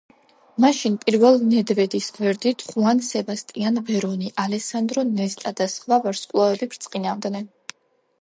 [0.63, 7.47] მაშინ პაველ ნედვედის გვერდით ხუან სებასტიან ვერონი, ალესანდრო ნესტა და სხვა ვარსკვლავები ბრწყინავდნენ.